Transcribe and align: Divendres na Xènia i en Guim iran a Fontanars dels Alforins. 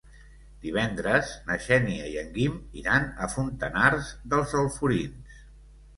Divendres 0.61 1.33
na 1.49 1.57
Xènia 1.65 2.09
i 2.13 2.17
en 2.21 2.33
Guim 2.39 2.57
iran 2.83 3.07
a 3.27 3.31
Fontanars 3.37 4.11
dels 4.33 4.57
Alforins. 4.63 5.43